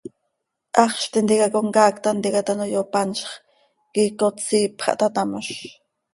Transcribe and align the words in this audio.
Haxz 0.83 1.03
tintica 1.13 1.47
comcaac 1.55 1.95
tanticat 2.05 2.47
ano 2.53 2.65
yopanzx, 2.73 3.29
quiicot 3.93 4.35
siip 4.47 4.73
xah 4.83 4.95
taa 4.99 5.13
tamoz. 5.15 5.47